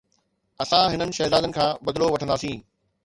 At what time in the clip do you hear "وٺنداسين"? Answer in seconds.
2.13-2.57